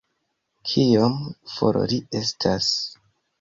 Kiom 0.69 1.17
for 1.57 1.79
li 1.93 2.01
estas 2.21 2.73